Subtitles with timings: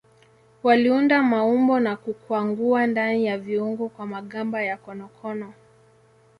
[0.63, 5.53] Waliunda maumbo na kukwangua ndani ya viungu kwa magamba ya konokono.